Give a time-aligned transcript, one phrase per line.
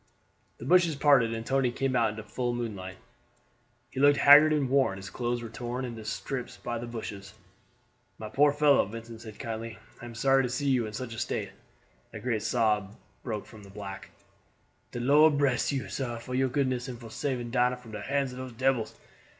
[0.57, 2.97] The bushes parted and Tony came out into the full moonlight.
[3.91, 7.35] He looked haggard and worn; his clothes were torn into strips by the bushes.
[8.17, 11.19] "My poor fellow," Vincent said kindly, "I am sorry to see you in such a
[11.19, 11.51] state."
[12.13, 14.09] A great sob broke from the black
[14.91, 18.33] "De Lord bress you, sah, for your goodness and for saving Dinah from de hands
[18.33, 18.95] of dose debils!